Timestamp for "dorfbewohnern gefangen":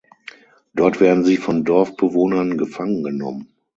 1.63-3.03